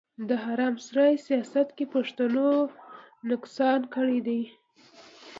[0.27, 2.47] د حرم سرای سياست کې پښتنو
[3.29, 4.41] نقصان کړی دی.